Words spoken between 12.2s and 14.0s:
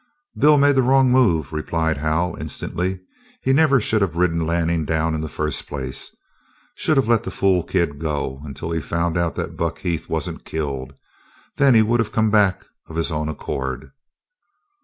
back of his own accord."